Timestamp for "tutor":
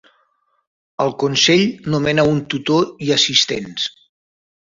2.53-2.89